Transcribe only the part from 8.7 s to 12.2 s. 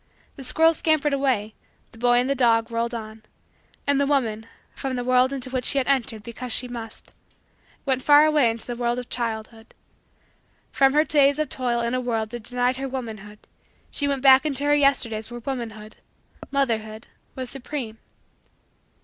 world of childhood. From her day of toil in a